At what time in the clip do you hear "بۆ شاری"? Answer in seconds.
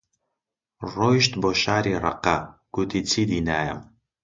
1.41-1.93